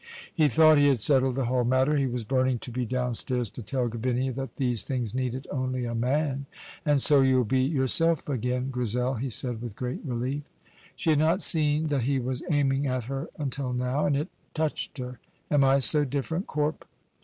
He 0.33 0.47
thought 0.47 0.79
he 0.79 0.87
had 0.87 0.99
settled 0.99 1.35
the 1.35 1.45
whole 1.45 1.63
matter. 1.63 1.95
He 1.95 2.07
was 2.07 2.23
burning 2.23 2.57
to 2.61 2.71
be 2.71 2.87
downstairs 2.87 3.51
to 3.51 3.61
tell 3.61 3.87
Gavinia 3.87 4.31
that 4.33 4.55
these 4.55 4.83
things 4.83 5.13
needed 5.13 5.45
only 5.51 5.85
a 5.85 5.93
man. 5.93 6.47
"And 6.83 6.99
so 6.99 7.21
you'll 7.21 7.43
be 7.43 7.61
yoursel' 7.61 8.15
again, 8.27 8.71
Grizel," 8.71 9.13
he 9.19 9.29
said, 9.29 9.61
with 9.61 9.75
great 9.75 10.03
relief. 10.03 10.41
She 10.95 11.11
had 11.11 11.19
not 11.19 11.39
seen 11.41 11.89
that 11.89 12.01
he 12.01 12.17
was 12.17 12.41
aiming 12.49 12.87
at 12.87 13.03
her 13.03 13.29
until 13.37 13.73
now, 13.73 14.07
and 14.07 14.17
it 14.17 14.29
touched 14.55 14.97
her. 14.97 15.19
"Am 15.51 15.63
I 15.63 15.77
so 15.77 16.03
different, 16.03 16.47
Corp?" 16.47 16.83